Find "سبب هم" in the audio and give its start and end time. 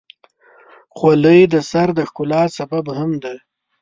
2.57-3.11